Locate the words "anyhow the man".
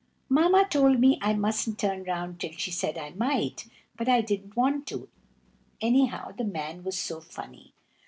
5.79-6.83